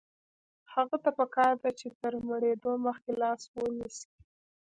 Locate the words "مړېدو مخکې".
2.27-3.11